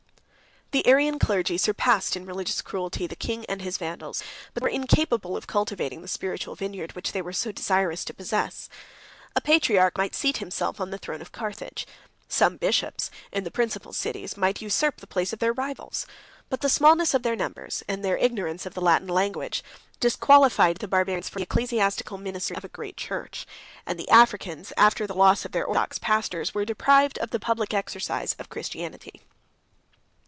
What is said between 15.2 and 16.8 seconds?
of their rivals; but the